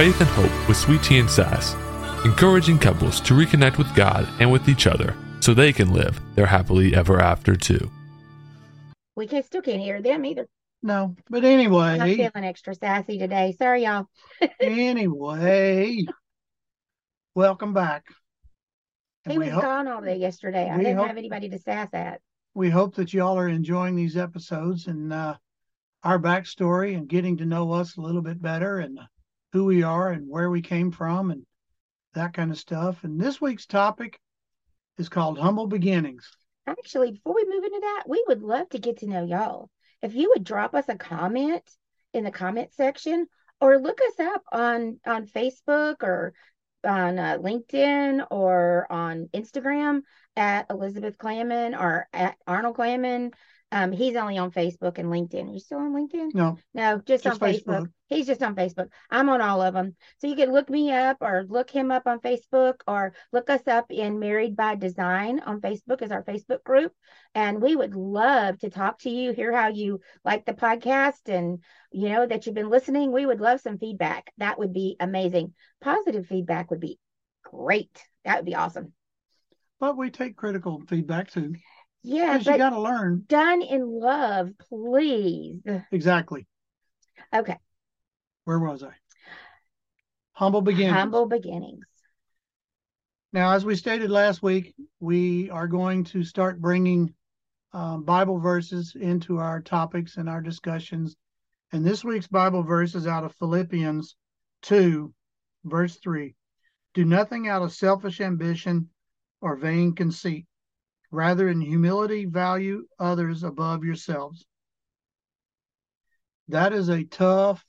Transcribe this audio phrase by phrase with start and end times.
[0.00, 1.74] Faith and Hope with Sweet Tea and Sass,
[2.24, 6.46] encouraging couples to reconnect with God and with each other so they can live their
[6.46, 7.90] happily ever after too.
[9.14, 10.48] We can still can't hear them either.
[10.82, 13.54] No, but anyway, I'm feeling extra sassy today.
[13.58, 14.06] Sorry, y'all.
[14.58, 16.06] anyway,
[17.34, 18.06] welcome back.
[19.26, 20.70] And He we was hope gone all day yesterday.
[20.70, 22.22] I didn't hope- have anybody to sass at.
[22.54, 25.36] we hope that y'all are enjoying these episodes and uh,
[26.02, 28.98] our backstory and getting to know us a little bit better and
[29.52, 31.44] who we are and where we came from and
[32.14, 33.04] that kind of stuff.
[33.04, 34.18] And this week's topic
[34.98, 36.28] is called humble beginnings.
[36.66, 39.70] Actually, before we move into that, we would love to get to know y'all.
[40.02, 41.62] If you would drop us a comment
[42.12, 43.26] in the comment section
[43.60, 46.32] or look us up on on Facebook or
[46.84, 50.00] on uh, LinkedIn or on Instagram
[50.36, 53.32] at Elizabeth Clamon or at Arnold Clamon.
[53.72, 55.48] Um, he's only on Facebook and LinkedIn.
[55.48, 56.34] Are you still on LinkedIn?
[56.34, 57.64] No, No, just, Just on Facebook.
[57.64, 57.92] Facebook.
[58.08, 58.88] He's just on Facebook.
[59.10, 59.94] I'm on all of them.
[60.18, 63.68] So you can look me up or look him up on Facebook or look us
[63.68, 66.92] up in Married by Design on Facebook is our Facebook group.
[67.36, 71.62] And we would love to talk to you, hear how you like the podcast and
[71.92, 73.12] you know that you've been listening.
[73.12, 74.32] We would love some feedback.
[74.38, 75.54] That would be amazing.
[75.80, 76.98] Positive feedback would be
[77.44, 77.96] great.
[78.24, 78.92] That would be awesome.
[79.78, 81.54] but we take critical feedback too
[82.02, 85.60] Yeah, because you but got to learn done in love, please.
[85.92, 86.46] exactly.
[87.34, 87.56] Okay.
[88.44, 88.92] Where was I?
[90.32, 90.96] Humble beginnings.
[90.96, 91.84] Humble beginnings.
[93.32, 97.14] Now, as we stated last week, we are going to start bringing
[97.72, 101.16] um, Bible verses into our topics and our discussions.
[101.72, 104.16] And this week's Bible verse is out of Philippians
[104.62, 105.14] 2,
[105.64, 106.34] verse 3.
[106.94, 108.88] Do nothing out of selfish ambition
[109.40, 110.46] or vain conceit.
[111.10, 114.44] Rather, in humility, value others above yourselves.
[116.48, 117.64] That is a tough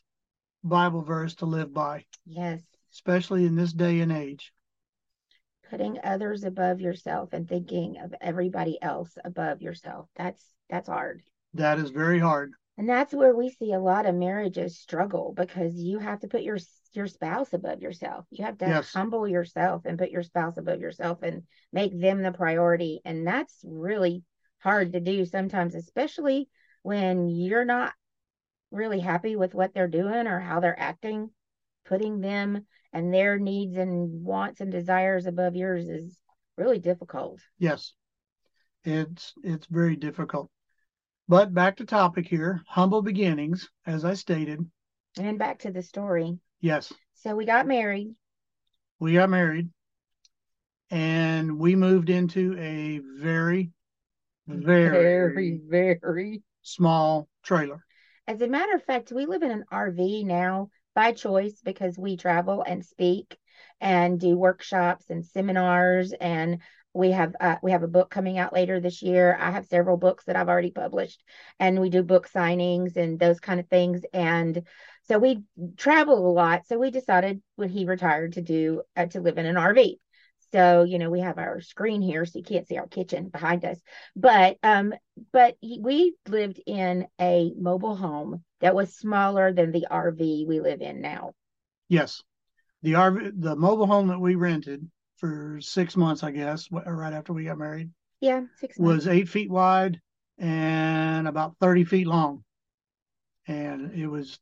[0.64, 2.62] Bible verse to live by, Yes.
[2.92, 4.54] especially in this day and age.
[5.70, 11.80] putting others above yourself and thinking of everybody else above yourself that's that's hard That
[11.80, 12.52] is very hard.
[12.78, 16.42] and that's where we see a lot of marriages struggle because you have to put
[16.42, 16.58] your
[16.96, 18.94] your spouse above yourself you have to Yes.
[18.94, 23.62] humble yourself and put your spouse above yourself and make them the priority and that's
[23.64, 24.24] really
[24.60, 26.50] hard to do sometimes especially
[26.84, 27.94] when you're not
[28.72, 31.30] really happy with what they're doing or how they're acting
[31.86, 36.18] putting them and their needs and wants and desires above yours is
[36.58, 37.40] really difficult.
[37.58, 37.94] Yes,
[38.84, 40.50] it's it's very difficult.
[41.28, 44.60] But back to topic here, humble beginnings, as I stated.
[45.18, 46.38] And back to the story.
[46.62, 48.14] Yes, So we got married.
[49.00, 49.70] we got married,
[50.92, 53.72] and we moved into a very,
[54.48, 55.98] very, very.
[56.00, 57.84] very small trailer.
[58.28, 62.18] As a matter of fact, we live in an RV now by choice because we
[62.18, 63.38] travel and speak
[63.80, 66.60] and do workshops and seminars and
[66.94, 69.38] we have uh, we have a book coming out later this year.
[69.40, 71.24] I have several books that I've already published
[71.60, 74.62] and we do book signings and those kind of things and
[75.12, 75.44] so we
[75.76, 76.66] travel a lot.
[76.68, 80.00] So we decided when he retired to do uh, to live in an RV.
[80.54, 83.66] So, you know, we have our screen here so you can't see our kitchen behind
[83.66, 83.78] us.
[84.16, 84.94] But um
[85.34, 90.62] but he, we lived in a mobile home that was smaller than the RV we
[90.62, 91.34] live in now.
[91.90, 92.24] Yes,
[92.82, 97.34] the RV, the mobile home that we rented for six months, I guess, right after
[97.34, 97.90] we got married,
[98.22, 99.04] Yeah, six months.
[99.06, 100.00] was eight feet wide
[100.38, 102.46] and about 30 feet long.
[103.48, 104.40] And it was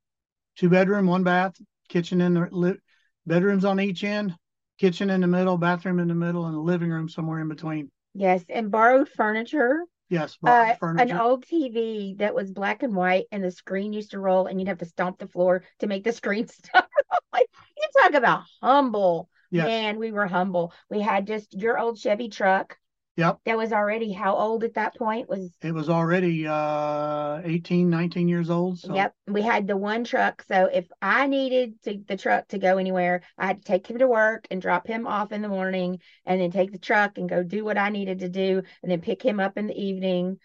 [0.59, 1.55] two bedroom, one bath,
[1.87, 2.79] kitchen in the li-
[3.25, 4.35] bedrooms on each end,
[4.77, 7.89] kitchen in the middle, bathroom in the middle, and a living room somewhere in between.
[8.13, 9.85] Yes, and borrowed furniture.
[10.09, 14.11] Yes, Uh, borrowed an old TV that was black and white, and the screen used
[14.11, 16.89] to roll, and you'd have to stomp the floor to make the screen stop.
[17.33, 17.47] like
[17.77, 19.29] you talk about humble.
[19.51, 19.67] Yes.
[19.67, 20.73] Man, we were humble.
[20.89, 22.77] We had just your old Chevy truck.
[23.19, 23.39] Yep.
[23.45, 25.27] That was already how old at that point?
[25.27, 28.79] Was It was already uh 18, 19 years old.
[28.79, 29.13] So Yep.
[29.27, 30.43] We had the one truck.
[30.47, 33.97] So if I needed to, the truck to go anywhere, I had to take him
[33.97, 37.27] to work and drop him off in the morning and then take the truck and
[37.27, 40.39] go do what I needed to do and then pick him up in the evening.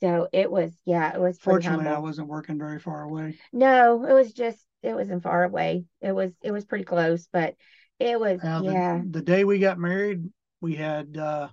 [0.00, 3.38] So it was, yeah, it was fortunately I wasn't working very far away.
[3.52, 5.84] No, it was just, it wasn't far away.
[6.00, 7.54] It was, it was pretty close, but
[7.98, 9.00] It was Now, the, yeah.
[9.08, 10.30] the day we got married,
[10.60, 11.48] we had uh,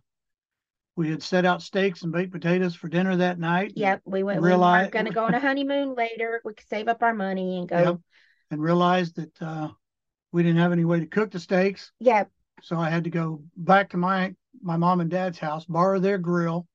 [0.95, 3.73] we had set out steaks and baked potatoes for dinner that night.
[3.75, 4.41] Yep, we went.
[4.41, 6.41] We realize- weren't going to go on a honeymoon later.
[6.43, 7.77] We could save up our money and go.
[7.79, 7.97] Yep.
[8.51, 9.69] And realized that uh,
[10.33, 12.29] we didn't have any way to cook the steaks, Yep.
[12.61, 16.17] so I had to go back to my my mom and dad's house, borrow their
[16.17, 16.67] grill,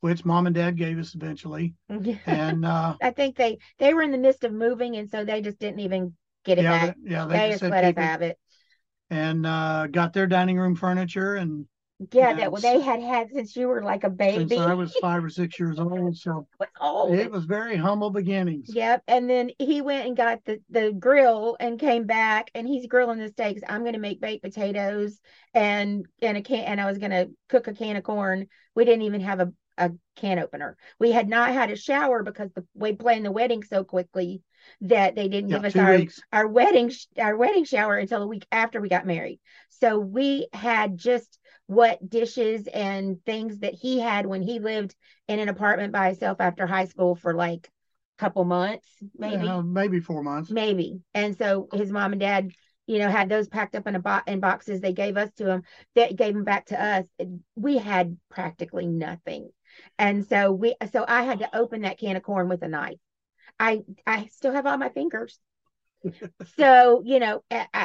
[0.00, 1.74] which mom and dad gave us eventually,
[2.26, 5.42] and uh, I think they they were in the midst of moving, and so they
[5.42, 6.14] just didn't even
[6.46, 6.96] get it yeah, back.
[7.04, 8.38] they, yeah, They, they just just let us it, have it.
[9.10, 11.66] and uh, got their dining room furniture, and
[12.12, 14.44] Yeah, that they had had since you were like a baby.
[14.48, 16.46] since I was five or six years old, so
[16.80, 17.14] old.
[17.14, 18.72] it was very humble beginnings.
[18.74, 19.02] Yep.
[19.08, 23.18] And then he went and got the, the grill and came back and he's grilling
[23.18, 23.62] the steaks.
[23.68, 25.18] I'm gonna make baked potatoes
[25.54, 28.46] and and a can and I was gonna cook a can of corn.
[28.74, 30.76] We didn't even have a, a can opener.
[30.98, 34.42] We had not had a shower because the we planned the wedding so quickly
[34.82, 36.20] that they didn't Yeah, give us our weeks.
[36.32, 39.40] our wedding our wedding shower until a week after we got married.
[39.70, 41.38] So we had just
[41.72, 44.94] what dishes and things that he had when he lived
[45.28, 47.70] in an apartment by himself after high school for like
[48.18, 48.86] a couple months,
[49.18, 50.50] maybe, Yeah, maybe four months.
[50.50, 51.00] maybe.
[51.14, 52.52] And so his mom and dad,
[52.86, 54.80] you know, had those packed up in a bo- in boxes.
[54.80, 55.62] They gave us to him.
[55.94, 57.06] That gave them back to us.
[57.54, 59.50] We had practically nothing,
[59.98, 62.98] and so we so I had to open that can of corn with a knife.
[63.58, 65.38] I I still have all my fingers.
[66.56, 67.42] So you know,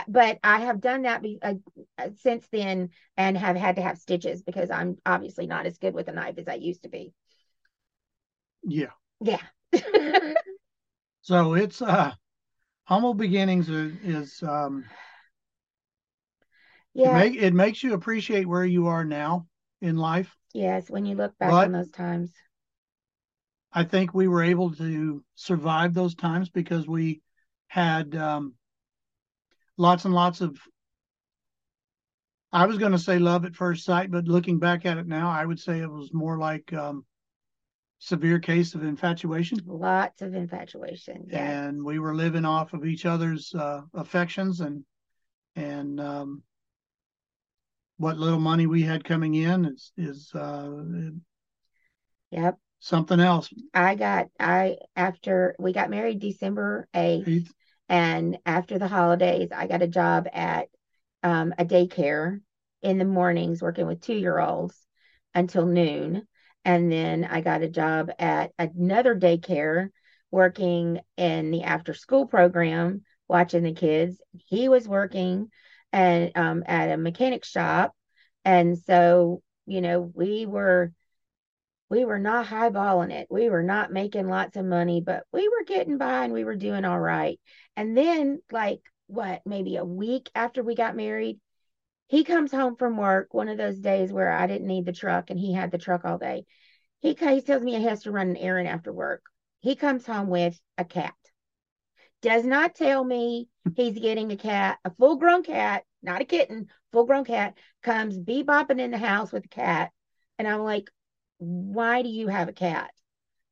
[0.08, 1.56] but I have done that be, uh,
[1.98, 5.94] uh, since then and have had to have stitches because I'm obviously not as good
[5.94, 7.14] with a knife as I used to be.
[8.64, 8.92] Yeah.
[9.22, 9.42] Yeah.
[11.22, 12.14] So it's uh
[12.86, 14.86] humble beginnings is, is um
[16.96, 17.18] it, yeah.
[17.18, 19.48] make, it makes you appreciate where you are now
[19.82, 20.34] in life.
[20.54, 20.90] yes.
[20.90, 22.34] When you look back But- on those times.
[23.74, 27.22] I think we were able to survive those times because we
[27.68, 28.54] had um
[29.78, 30.58] lots and lots of
[32.52, 35.30] I was going to say love at first sight, but looking back at it now,
[35.30, 37.06] I would say it was more like um
[38.00, 39.60] severe case of infatuation.
[39.66, 41.26] Lots of infatuation.
[41.30, 41.68] Yeah.
[41.68, 44.84] and we were living off of each other's uh, affections and
[45.56, 46.44] and um,
[47.98, 50.70] what little money we had coming in is is uh,
[52.32, 52.58] Yep.
[52.80, 53.50] Something else.
[53.74, 57.54] I got I after we got married December 8th Heath.
[57.90, 60.68] and after the holidays I got a job at
[61.24, 62.42] um, a daycare
[62.82, 64.76] in the mornings working with 2-year-olds
[65.34, 66.28] until noon
[66.64, 69.90] and then I got a job at another daycare
[70.32, 74.22] working in the after school program watching the kids.
[74.34, 75.50] He was working
[75.94, 77.96] and um, at a mechanic shop
[78.44, 80.92] and so you know we were
[81.90, 83.28] we were not highballing it.
[83.30, 86.56] We were not making lots of money, but we were getting by and we were
[86.56, 87.40] doing all right.
[87.76, 91.40] And then, like, what, maybe a week after we got married,
[92.08, 95.30] he comes home from work one of those days where I didn't need the truck
[95.30, 96.46] and he had the truck all day.
[97.00, 99.24] He, he tells me he has to run an errand after work.
[99.60, 101.14] He comes home with a cat.
[102.22, 106.68] Does not tell me he's getting a cat, a full grown cat, not a kitten,
[106.92, 109.92] full grown cat, comes bebopping in the house with a cat.
[110.40, 110.90] And I'm like,
[111.40, 112.92] why do you have a cat?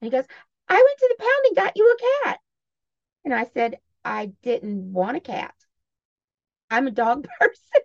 [0.02, 0.26] And he goes,
[0.70, 2.40] I went to the pound and got you a cat.
[3.26, 5.56] And I said, I didn't want a cat.
[6.70, 7.82] I'm a dog person.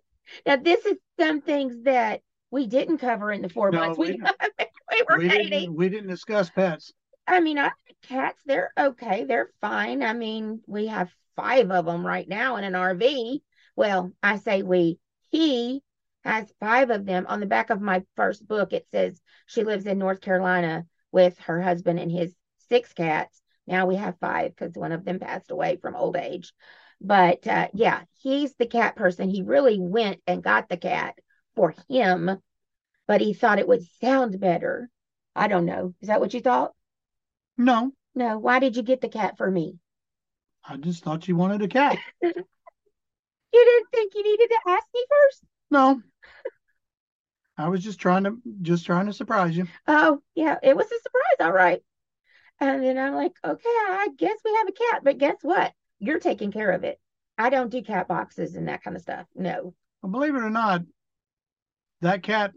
[0.46, 4.06] now, this is some things that we didn't cover in the four No, months we
[4.06, 4.30] we, didn't.
[4.90, 5.68] we were We dating.
[5.68, 6.92] didn't we didn't discuss pets.
[7.26, 7.72] I mean, I like
[8.02, 8.42] cats.
[8.44, 9.24] They're okay.
[9.24, 10.02] They're fine.
[10.02, 13.42] I mean, we have five of them right now in an RV.
[13.76, 14.98] Well, I say we.
[15.30, 15.82] He
[16.24, 17.26] has five of them.
[17.28, 21.38] On the back of my first book, it says she lives in North Carolina with
[21.40, 22.34] her husband and his
[22.68, 23.42] six cats.
[23.66, 26.52] Now we have five because one of them passed away from old age.
[27.00, 29.28] But uh, yeah, he's the cat person.
[29.30, 31.16] He really went and got the cat
[31.56, 32.38] for him,
[33.06, 34.90] but he thought it would sound better.
[35.34, 35.94] I don't know.
[36.00, 36.72] Is that what you thought?
[37.56, 39.78] No, No, why did you get the cat for me?
[40.64, 41.98] I just thought you wanted a cat.
[43.52, 45.44] You didn't think you needed to ask me first?
[45.70, 46.02] No.
[47.56, 49.66] I was just trying to just trying to surprise you.
[49.86, 51.82] Oh, yeah, it was a surprise, all right.
[52.58, 55.72] And then I'm like, okay, I guess we have a cat, but guess what?
[55.98, 56.98] You're taking care of it.
[57.36, 59.26] I don't do cat boxes and that kind of stuff.
[59.34, 59.74] No.
[60.02, 60.82] Well, believe it or not,
[62.00, 62.52] that cat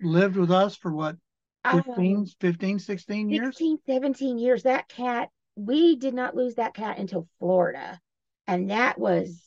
[0.00, 1.16] lived with us for what
[1.64, 3.56] Um, 15, 15 16 years.
[3.56, 4.62] 16, 17 years.
[4.62, 8.00] That cat, we did not lose that cat until Florida.
[8.46, 9.42] And that was,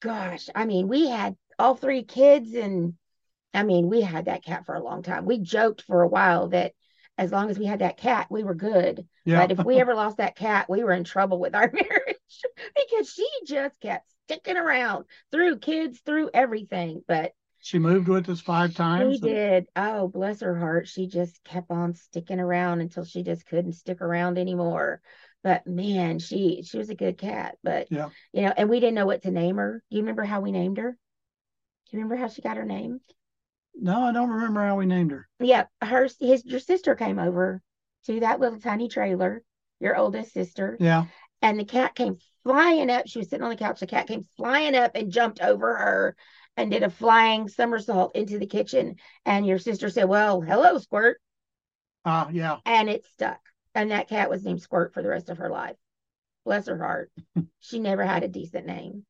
[0.00, 2.94] gosh, I mean, we had all three kids, and
[3.54, 5.24] I mean, we had that cat for a long time.
[5.26, 6.72] We joked for a while that
[7.16, 9.06] as long as we had that cat, we were good.
[9.24, 9.46] Yeah.
[9.46, 12.16] But if we ever lost that cat, we were in trouble with our marriage.
[12.76, 17.02] because she just kept sticking around through kids, through everything.
[17.08, 19.16] But She moved with us five times.
[19.16, 19.66] she did.
[19.74, 20.86] Oh, bless her heart.
[20.86, 25.00] She just kept on sticking around until she just couldn't stick around anymore.
[25.42, 27.56] But man, she she was a good cat.
[27.64, 28.10] But Yeah.
[28.32, 29.82] you know, and we didn't know what to name her.
[29.90, 30.96] Do you remember how we named her?
[31.90, 33.00] Do you remember how she got her name?
[33.74, 35.28] No, I don't remember how we named her.
[35.40, 37.62] Yeah, her his your sister came over
[38.06, 39.42] to that little tiny trailer,
[39.80, 41.06] your oldest sister, Yeah.
[41.42, 43.06] and the cat came flying up.
[43.06, 43.80] She was sitting on the couch.
[43.80, 46.16] The cat came flying up and jumped over her
[46.56, 48.96] and did a flying somersault into the kitchen.
[49.24, 51.20] And your sister said, Well, hello, Squirt.
[52.04, 52.58] Ah, yeah.
[52.66, 53.40] And it stuck.
[53.74, 55.76] And that cat was named Squirt for the rest of her life.
[56.44, 57.12] Bless her heart.
[57.60, 59.06] she never had a decent name.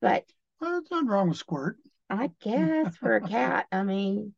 [0.00, 0.24] But
[0.60, 1.76] Well, there's nothing wrong with Squirt.
[2.08, 4.34] I guess for a cat, I mean,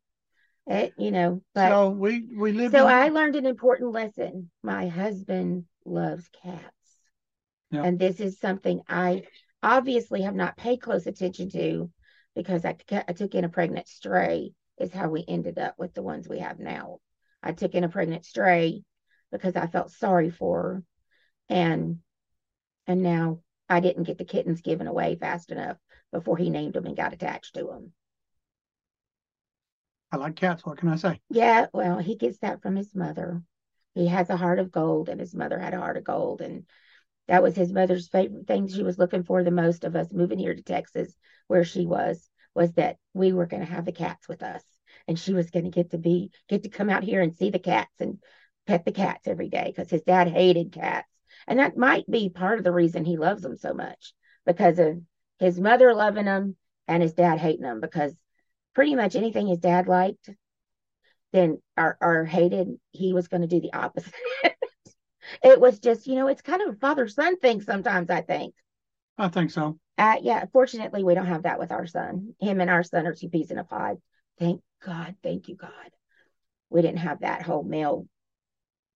[0.67, 2.73] it, you know, but so we we lived.
[2.73, 4.51] So in, I learned an important lesson.
[4.63, 6.65] My husband loves cats.
[7.71, 7.83] Yeah.
[7.85, 9.23] And this is something I
[9.63, 11.91] obviously have not paid close attention to
[12.35, 16.03] because I, I took in a pregnant stray, is how we ended up with the
[16.03, 16.99] ones we have now.
[17.43, 18.83] I took in a pregnant stray
[19.33, 20.83] because I felt sorry for her.
[21.49, 21.99] And
[22.87, 25.77] and now I didn't get the kittens given away fast enough
[26.13, 27.93] before he named them and got attached to them.
[30.11, 30.65] I like cats.
[30.65, 31.21] What can I say?
[31.29, 33.43] Yeah, well, he gets that from his mother.
[33.95, 36.41] He has a heart of gold, and his mother had a heart of gold.
[36.41, 36.65] And
[37.27, 40.39] that was his mother's favorite thing she was looking for the most of us moving
[40.39, 41.15] here to Texas,
[41.47, 44.63] where she was, was that we were going to have the cats with us.
[45.07, 47.51] And she was going to get to be, get to come out here and see
[47.51, 48.19] the cats and
[48.67, 51.09] pet the cats every day because his dad hated cats.
[51.47, 54.15] And that might be part of the reason he loves them so much
[54.47, 55.01] because of
[55.39, 58.15] his mother loving him and his dad hating him because
[58.75, 60.31] pretty much anything his dad liked
[61.33, 64.15] then or, or hated, he was going to do the opposite.
[65.43, 68.55] it was just, you know, it's kind of a father son thing sometimes, I think.
[69.19, 69.79] I think so.
[69.97, 72.35] Uh, yeah, fortunately, we don't have that with our son.
[72.41, 73.97] Him and our son are two peas in a pod.
[74.39, 75.17] Thank God.
[75.23, 75.71] Thank you, God.
[76.71, 78.07] We didn't have that whole male.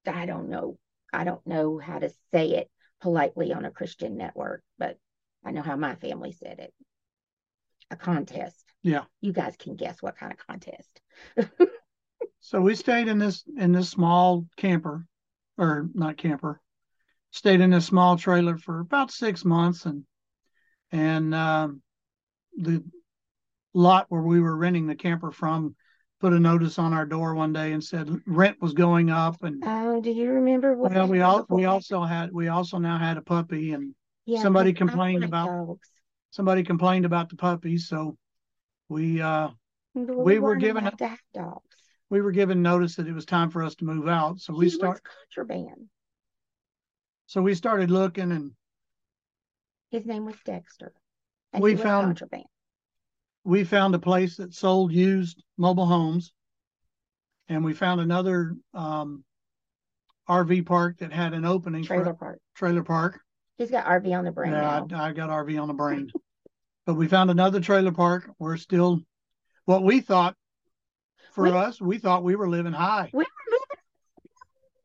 [0.07, 0.79] I don't know.
[1.13, 2.71] I don't know how to say it
[3.01, 4.97] politely on a Christian network, but
[5.45, 6.73] I know how my family said it.
[7.91, 8.65] A contest.
[8.83, 9.05] Yeah.
[9.21, 11.01] You guys can guess what kind of contest.
[12.45, 15.07] So we stayed in this in this small camper,
[15.57, 16.61] or not camper,
[17.31, 20.03] stayed in this small trailer for about six months, and
[20.91, 21.83] and um,
[22.57, 22.83] the
[23.75, 25.77] lot where we were renting the camper from
[26.21, 29.63] put a notice on our door one day and said rent was going up, and
[29.65, 30.93] Oh, do you remember what?
[30.93, 33.95] well, we all we also had we also now had a puppy, and
[34.25, 35.89] Yeah, somebody complained about- dogs.
[36.31, 38.17] somebody complained about the puppy, so
[38.89, 39.51] we uh
[39.95, 41.77] But we were given to have dogs.
[42.11, 44.67] we were given notice that it was time for us to move out, so we
[44.67, 45.89] He start was contraband.
[47.27, 48.53] so we started looking and
[49.91, 50.93] His name was Dexter,
[51.53, 52.47] and We found- contraband.
[53.45, 56.33] we found a place that sold used mobile homes
[57.49, 59.25] and we found another um,
[60.29, 62.41] RV park that had an opening Trailer for park.
[62.55, 63.21] trailer park.
[63.59, 64.97] He's got RV on the brain yeah, now.
[64.99, 66.11] I, I got RV on the brain.
[66.87, 68.29] but we found another trailer park.
[68.39, 69.01] We're still
[69.65, 70.37] what we thought
[71.33, 73.11] for We- us, we thought we were living high.
[73.13, 73.67] We were moving.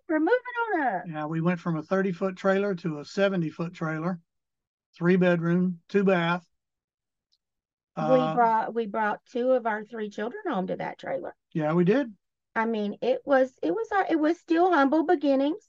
[0.10, 0.34] We're moving
[0.76, 1.04] on up.
[1.08, 4.20] Yeah, we went from a 30 foot trailer to a 70 foot trailer,
[4.96, 6.46] three bedroom, two bath.
[7.98, 11.36] we Uh, brought we brought two of our three children home to that trailer.
[11.54, 12.14] yeah, we did.
[12.56, 15.68] I mean, it was it was our it was still humble beginnings.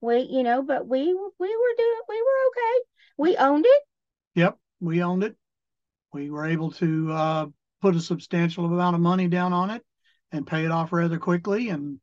[0.00, 1.16] We you know, but we we
[1.56, 2.84] were doing we were okay.
[3.16, 3.82] We owned it.
[4.34, 5.36] Yep, we owned it.
[6.12, 7.46] We were able to uh,
[7.82, 9.82] put a substantial amount of money down on it
[10.32, 11.98] and pay it off rather quickly, and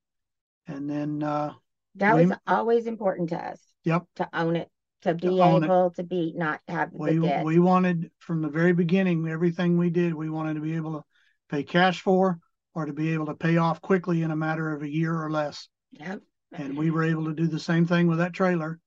[0.68, 1.54] and then uh,
[1.96, 3.60] That We- was always important to us.
[3.84, 4.04] Yep.
[4.16, 4.70] To own it,
[5.04, 5.64] to be it.
[5.64, 7.46] able to be not have the we debt.
[7.46, 11.04] we wanted from the very beginning everything we did we wanted to be able to
[11.50, 12.40] pay cash for
[12.74, 15.30] or to be able to pay off quickly in a matter of a year or
[15.32, 15.70] less.
[15.92, 16.22] Yep.
[16.52, 18.80] And we were able to do the same thing with that trailer,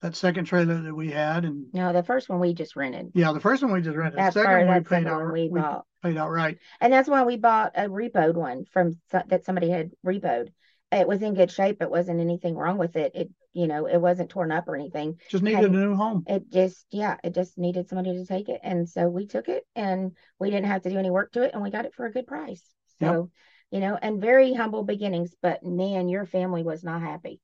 [0.00, 3.10] that second trailer that we had, and No, the first one we just rented.
[3.14, 4.18] yeah, the first one we just rented.
[4.18, 5.32] That's the second part one we that's the paid one out.
[5.32, 5.84] we we bought.
[6.02, 6.58] paid outright.
[6.80, 10.48] And that's why we bought a repoed one from that somebody had repoed.
[10.92, 11.82] It was in good shape.
[11.82, 13.12] It wasn't anything wrong with it.
[13.14, 15.20] It, you know, it wasn't torn up or anything.
[15.28, 16.24] Just needed a new home.
[16.26, 18.60] It just, yeah, it just needed somebody to take it.
[18.64, 21.52] And so we took it and we didn't have to do any work to it
[21.54, 22.62] and we got it for a good price.
[22.98, 23.26] Yep.
[23.70, 27.40] You know, and very humble beginnings, but man, your family was not happy.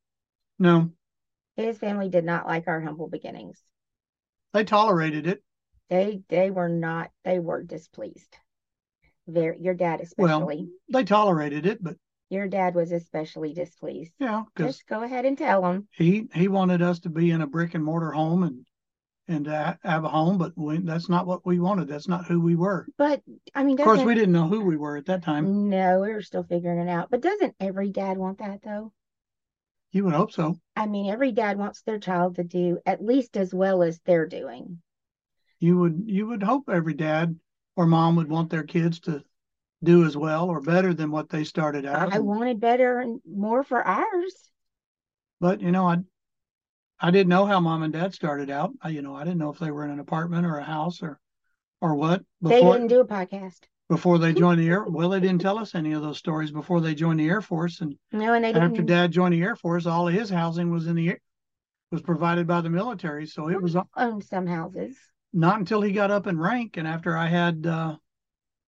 [0.59, 0.90] No,
[1.56, 3.62] His family did not like our humble beginnings.
[4.52, 5.42] they tolerated it.
[5.88, 8.37] They they were not, they were displeased.
[9.28, 10.56] Very, your dad especially.
[10.56, 10.68] Well.
[10.92, 11.97] They tolerated it, but
[12.30, 14.12] Your dad was especially displeased.
[14.18, 15.87] yeah, Just go ahead and tell him.
[15.92, 18.66] he he wanted us to be in a brick and mortar home and
[19.28, 21.88] and to have a home, but we, that's not what we wanted.
[21.88, 22.87] That's not who we were.
[22.97, 23.23] But
[23.54, 25.68] I mean, Of course, we didn't know who we were at that time.
[25.68, 27.11] No, we were still figuring it out.
[27.11, 28.92] But doesn't every dad want that though?
[29.92, 30.59] You would hope so.
[30.76, 34.26] I mean, every dad wants their child to do at least as well as they're
[34.26, 34.83] doing.
[35.59, 37.38] You would you would hope every dad
[37.76, 39.25] or mom would want their kids to
[39.83, 42.12] do as well or better than what they started out.
[42.12, 44.50] I wanted better and more for ours.
[45.40, 45.99] But you know, I
[47.00, 48.72] I didn't know how mom and dad started out.
[48.80, 51.02] I, you know, I didn't know if they were in an apartment or a house
[51.02, 51.18] or
[51.80, 53.60] or what They before didn't do a podcast.
[53.88, 54.84] before they joined the air.
[54.88, 57.80] Well, they didn't tell us any of those stories before they joined the Air Force.
[57.80, 58.86] And No, and they after didn't.
[58.86, 61.20] dad joined the Air Force, all of his housing was in the air
[61.92, 63.26] was provided by the military.
[63.26, 64.96] So it was own some houses.
[65.32, 67.96] not until he got up in rank and after I had uh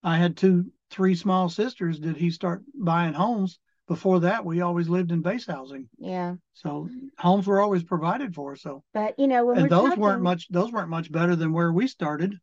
[0.02, 3.58] I had two three small sisters did he start buying homes.
[3.88, 5.88] Before that, we always lived in base housing.
[5.98, 6.36] Yeah.
[6.52, 8.54] So homes were always provided for.
[8.54, 11.52] So But you know, when and those talking, weren't much those weren't much better than
[11.52, 12.38] where we started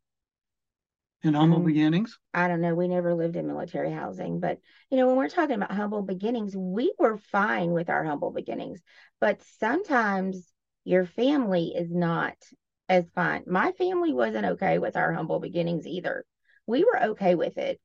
[1.22, 1.66] in humble Mm.
[1.66, 2.18] beginnings.
[2.34, 4.60] I don't know, we never lived in military housing, but
[4.90, 8.82] you know, when we're talking about humble beginnings, we were fine with our humble beginnings.
[9.22, 10.52] But sometimes
[10.84, 12.36] your family is not
[12.90, 13.44] as fine.
[13.48, 16.26] My family wasn't okay with our humble beginnings either.
[16.68, 17.80] We were okay with it,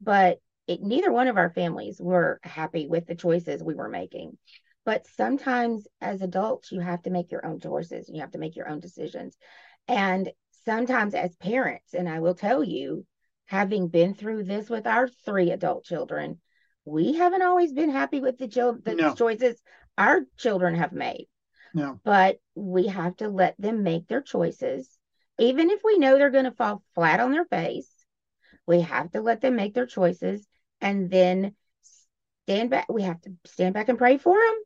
[0.00, 4.36] but it, neither one of our families were happy with the choices we were making.
[4.84, 8.10] But sometimes as adults, you have to make your own choices.
[8.12, 9.36] You have to make your own decisions.
[9.88, 10.30] And
[10.64, 13.06] sometimes as parents, and I will tell you,
[13.46, 16.40] having been through this with our three adult children,
[16.84, 19.14] we haven't always been happy with the, chil- the No.
[19.14, 19.60] choices
[19.96, 21.28] our children have made.
[21.72, 22.00] No.
[22.04, 24.98] But we have to let them make their choices.
[25.38, 27.90] Even if we know they're going to fall flat on their face,
[28.66, 30.46] we have to let them make their choices
[30.80, 31.54] and then
[32.46, 32.86] stand back.
[32.90, 34.62] We have to stand back and pray for them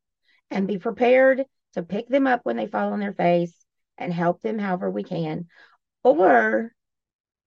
[0.50, 3.54] and be prepared to pick them up when they fall on their face
[3.96, 5.46] and help them however we can.
[6.02, 6.72] Or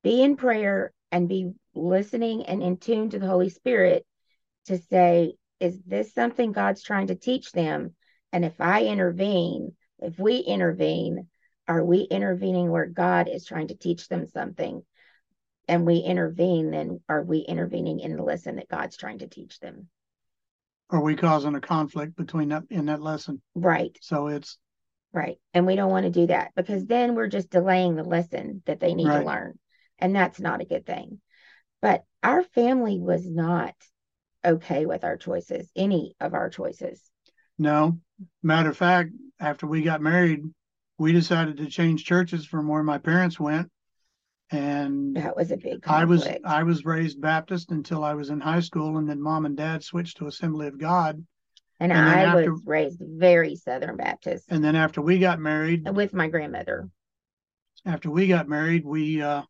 [0.04, 4.06] be in prayer and be listening and in tune to the Holy Spirit
[4.66, 7.96] to say, is this something God's trying to teach them?
[8.32, 11.28] And if I intervene, if we intervene,
[11.68, 14.84] are we intervening where God is trying to teach them something?
[15.72, 19.62] And we intervene, then are we intervening in the lesson that God's trying to teach
[19.62, 19.88] them?
[20.90, 23.42] Are we causing a conflict between that in that lesson?
[23.56, 24.58] Right, So it's
[25.14, 25.38] right.
[25.54, 28.82] And we don't want to do that because then we're just delaying the lesson that
[28.82, 29.22] they need Right.
[29.22, 29.60] to learn.
[29.98, 31.22] And that's not a good thing.
[31.82, 33.74] But our family was not
[34.44, 37.02] okay with our choices, any of our choices.
[37.58, 37.98] no.
[38.44, 40.44] Matter of fact, after we got married,
[40.98, 43.72] we decided to change churches from where my parents went.
[44.52, 45.90] And That was a big conflict.
[45.90, 46.28] I was.
[46.44, 49.84] I was raised Baptist until I was in high school, and then mom and dad
[49.84, 51.24] switched to Assembly of God.
[51.80, 55.90] and and I after- was raised very Southern Baptist And then after we got married,
[55.90, 56.90] with my grandmother.
[57.86, 59.44] after we got married, we uh,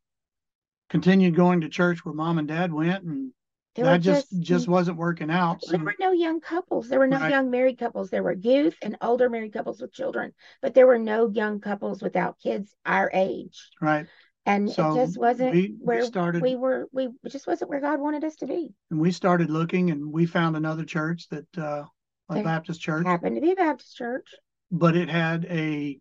[0.89, 3.31] continued going to church where mom and dad went, and
[3.75, 5.63] There that just just wasn't working out.
[5.63, 6.89] So there were no young couples.
[6.89, 7.31] There were no Right.
[7.31, 8.09] young married couples.
[8.11, 12.03] There were youth and older married couples with children, but there were no young couples
[12.03, 13.71] without kids our age.
[13.81, 14.05] right,
[14.45, 16.87] And so it just wasn't we, where we started we were.
[16.91, 18.73] We just wasn't where God wanted us to be.
[18.89, 21.83] and we started looking, and we found another church that uh,
[22.29, 24.27] a There Baptist church, Happened to be a Baptist church.
[24.71, 25.99] but it had a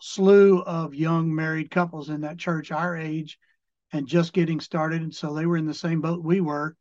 [0.00, 3.38] slew of young married couples in that church our age
[3.92, 6.76] and just getting started and so they were in the same boat we were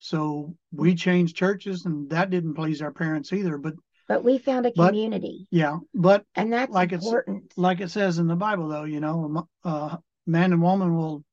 [0.00, 3.74] so we changed churches and that didn't please our parents either but
[4.08, 7.52] But we found a But- community, yeah but and that's like it's- important.
[7.56, 9.96] like it says in the bible though you know uh,
[10.28, 11.24] man and woman will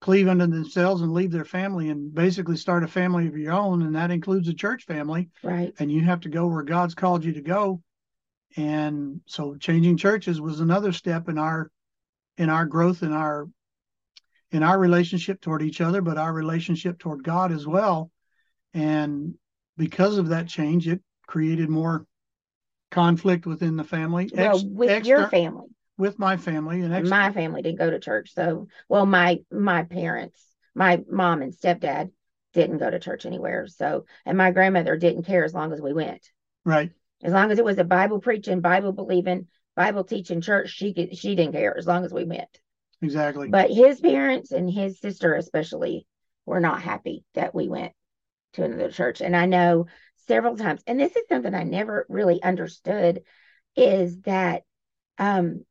[0.00, 3.82] cleave unto themselves and leave their family and basically start a family of your own
[3.82, 5.72] and that includes a church family right.
[5.78, 7.80] and you have to go where God's called you to go.
[8.56, 11.70] And so changing churches was another step in our
[12.36, 13.48] in our growth in our
[14.50, 18.10] in our relationship toward each other, but our relationship toward God as well.
[18.74, 19.34] And
[19.76, 22.06] because of that change, it created more
[22.90, 24.30] conflict within the family.
[24.34, 25.68] Well, Ex- with your family.
[25.98, 28.34] With my family and ex- my family didn't go to church.
[28.34, 30.40] So, well, my my parents,
[30.74, 32.10] my mom and stepdad
[32.52, 33.66] didn't go to church anywhere.
[33.66, 36.28] So, and my grandmother didn't care as long as we went.
[36.64, 40.92] right, As long as it was a Bible preaching, Bible believing, Bible teaching church, she
[40.92, 42.48] could, she didn't care as long as we went.
[43.00, 43.48] exactly.
[43.48, 46.06] But his parents and his sister especially
[46.46, 47.92] were not happy that we went
[48.54, 49.20] to another church.
[49.20, 49.86] And I know
[50.26, 53.22] several times, and this is something I never really understood,
[53.76, 54.62] is that
[55.18, 55.64] um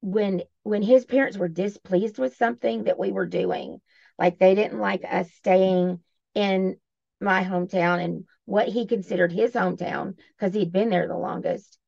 [0.00, 3.80] when when his parents were displeased with something that we were doing,
[4.18, 6.00] like they didn't like us staying
[6.34, 6.76] in
[7.20, 11.78] my hometown and what he considered his hometown because he'd been there the longest,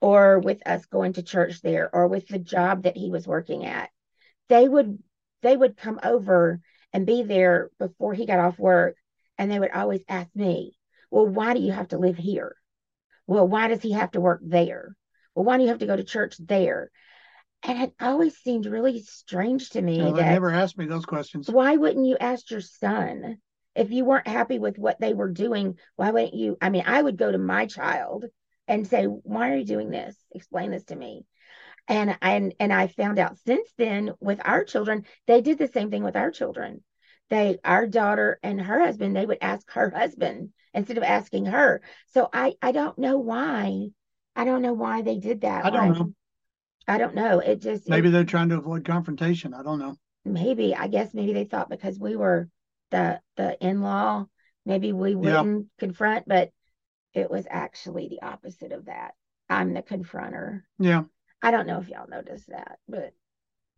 [0.00, 3.64] or with us going to church there or with the job that he was working
[3.64, 3.90] at.
[4.48, 4.98] They would
[5.42, 6.60] they would come over
[6.92, 8.96] and be there before he got off work
[9.36, 10.76] and they would always ask me
[11.10, 12.56] well why do you have to live here?
[13.26, 14.96] Well why does he have to work there?
[15.34, 16.90] Well why do you have to go to church there
[17.64, 21.48] and it always seemed really strange to me Well, they never asked me those questions.
[21.48, 23.38] why wouldn't you ask your son?
[23.74, 27.00] If you weren't happy with what they were doing why wouldn't you i mean i
[27.00, 28.24] would go to my child
[28.66, 30.16] and say why are you doing this?
[30.32, 31.24] Explain this to me.
[31.86, 35.90] And and and i found out since then with our children they did the same
[35.90, 36.82] thing with our children.
[37.30, 41.82] They our daughter and her husband they would ask her husband instead of asking her.
[42.08, 43.88] So i i don't know why
[44.36, 46.12] i don't know why they did that I don't know.
[46.88, 49.54] I don't know it just it- Maybe they're trying to avoid confrontation.
[49.54, 49.96] I don't know.
[50.24, 52.48] maybe I guess maybe they thought because we were
[52.90, 54.26] the the in-law,
[54.64, 56.50] maybe we wouldn't confront, but
[57.14, 59.12] it was actually the opposite of that.
[59.48, 60.62] I'm the confronter.
[60.78, 61.04] Yeah,
[61.42, 63.12] I don't know if y'all noticed that, but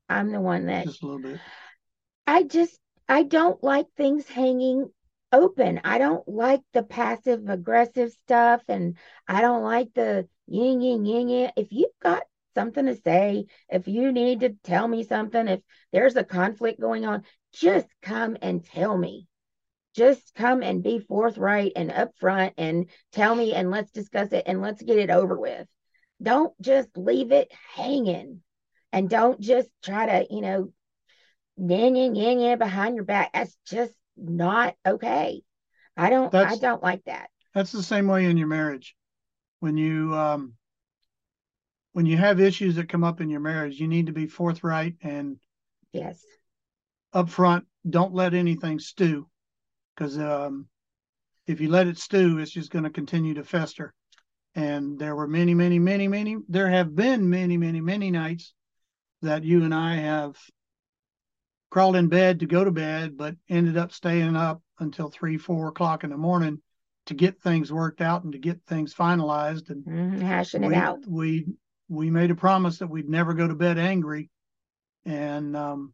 [0.08, 1.40] I'm the one that just a little bit.
[2.26, 4.90] I just I don't like things hanging
[5.32, 5.80] open.
[5.84, 8.96] I don't like the passive aggressive stuff and
[9.28, 11.50] I don't like the yin yin yin yin.
[11.56, 12.22] If you've got
[12.54, 15.60] something to say, if you need to tell me something, if
[15.92, 19.26] there's a conflict going on, just come and tell me.
[19.94, 24.62] Just come and be forthright and upfront and tell me and let's discuss it and
[24.62, 25.66] let's get it over with.
[26.22, 28.42] Don't just leave it hanging
[28.92, 30.72] and don't just try to, you know,
[31.56, 33.32] yin yin yin yin behind your back.
[33.32, 35.42] That's just not okay.
[35.96, 37.30] I don't I don't like that.
[37.54, 38.94] That's the same way in your marriage.
[39.58, 40.54] When you um
[41.92, 44.96] when you have issues that come up in your marriage, you need to be forthright
[45.02, 45.38] and
[45.92, 46.24] Yes.
[47.14, 47.64] upfront.
[47.88, 49.28] Don't let anything stew,
[49.94, 50.68] because um,
[51.46, 53.92] if you let it stew, it's just going to continue to fester.
[54.54, 56.36] And there were many, many, many, many.
[56.48, 58.52] There have been many, many, many nights
[59.22, 60.36] that you and I have
[61.70, 65.68] crawled in bed to go to bed, but ended up staying up until three, four
[65.68, 66.60] o'clock in the morning
[67.06, 69.70] to get things worked out and to get things finalized.
[69.70, 71.06] And Mhm, hashing it out.
[71.06, 71.46] we
[71.90, 74.30] we made a promise that we'd never go to bed angry,
[75.04, 75.92] and um,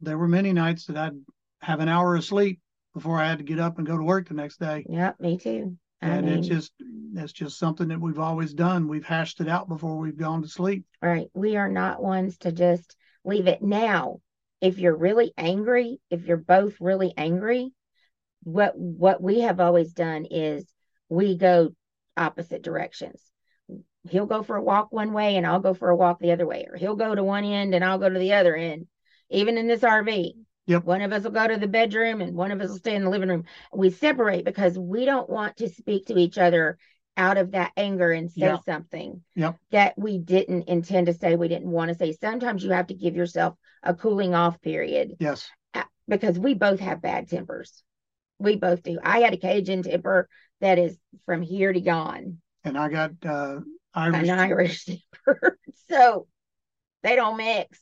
[0.00, 1.18] there were many nights that I'd
[1.60, 2.60] have an hour of sleep
[2.94, 4.84] before I had to get up and go to work the next day.
[4.88, 5.76] Yeah, me too.
[6.00, 6.72] I And mean, it's just
[7.14, 8.88] it's just something that we've always done.
[8.88, 10.84] We've hashed it out before we've gone to sleep.
[11.00, 11.28] right.
[11.34, 14.20] We are not ones to just leave it now.
[14.60, 17.72] If you're really angry, if you're both really angry,
[18.44, 20.66] what what we have always done is
[21.08, 21.74] we go
[22.16, 23.20] opposite directions.
[24.08, 26.46] He'll go for a walk one way and I'll go for a walk the other
[26.46, 28.86] way, or he'll go to one end and I'll go to the other end.
[29.30, 30.34] Even in this RV,
[30.66, 30.84] Yep.
[30.84, 33.04] one of us will go to the bedroom and one of us will stay in
[33.04, 33.44] the living room.
[33.72, 36.78] We separate because we don't want to speak to each other
[37.16, 38.58] out of that anger and say Yeah.
[38.64, 39.56] something Yep.
[39.70, 42.12] that we didn't intend to say, we didn't want to say.
[42.12, 45.50] Sometimes you have to give yourself a cooling off period Yes.
[46.08, 47.82] because we both have bad tempers.
[48.38, 48.98] We both do.
[49.02, 50.28] I had a Cajun temper
[50.60, 53.60] that is from here to gone, And I got uh,
[53.94, 54.28] Irish.
[54.28, 55.58] an Irish temper.
[55.90, 56.26] so
[57.02, 57.78] they don't mix.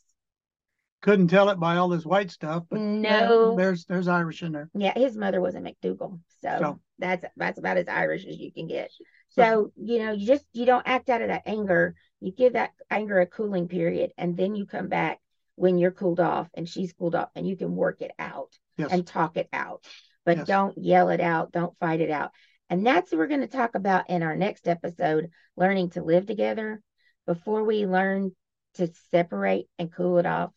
[1.03, 3.57] Couldn't tell it by all this white stuff, but No.
[3.57, 4.69] there's there's Irish in there.
[4.75, 6.21] Yeah, his mother was a McDougal.
[6.43, 8.91] So, So- that's that's about as Irish as you can get.
[9.31, 11.95] So- So, you know, you just you don't act out of that anger.
[12.21, 15.21] You give that anger a cooling period and then you come back
[15.55, 18.91] when you're cooled off and she's cooled off and you can work it out Yes.
[18.93, 19.85] and talk it out.
[20.27, 20.47] But Yes.
[20.47, 22.33] don't yell it out, don't fight it out.
[22.71, 26.27] And that's what we're going to talk about in our next episode, learning to live
[26.27, 26.81] together.
[27.27, 28.31] Before we learn
[28.75, 30.51] to separate and cool it off,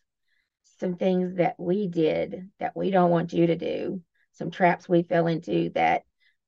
[0.78, 4.00] some things that we did that we don't want you to do,
[4.32, 6.02] some traps we fell into that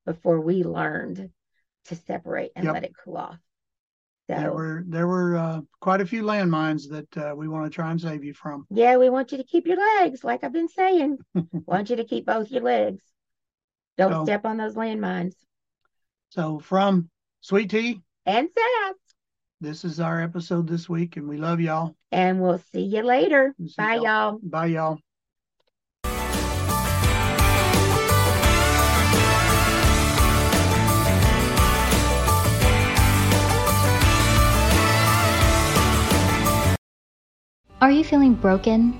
[0.05, 1.29] before we learned
[1.85, 2.73] to separate and Yep.
[2.73, 3.37] let it cool off.
[4.29, 7.69] So, there were there were uh, quite a few landmines that uh, we want to
[7.73, 8.65] try and save you from.
[8.69, 11.17] yeah, we want you to keep your legs, like I've been saying.
[11.65, 13.01] want you to keep both your legs.
[13.97, 15.35] Don't So- step on those landmines.
[16.29, 17.09] So from
[17.41, 18.95] Sweet Tea, And Sass.
[19.61, 21.95] this is our episode this week, and we love y'all.
[22.11, 23.53] And we'll see you later.
[23.59, 24.03] See Bye, y'all.
[24.03, 24.39] y'all.
[24.43, 24.99] Bye, y'all.
[37.79, 38.99] Are you feeling broken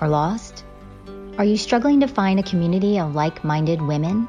[0.00, 0.64] or lost?
[1.36, 4.28] Are you struggling to find a community of like minded women?